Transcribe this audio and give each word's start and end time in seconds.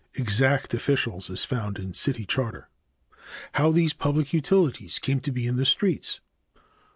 (Exact 0.15 0.73
officials 0.73 1.29
as 1.29 1.45
found 1.45 1.77
in 1.77 1.93
city 1.93 2.25
charter.) 2.25 2.69
C. 3.13 3.17
How 3.53 3.69
these 3.69 3.93
public 3.93 4.33
utilities 4.33 4.97
came 4.97 5.19
to 5.19 5.31
be 5.31 5.45
in 5.45 5.57
the 5.57 5.63
streets. 5.63 6.19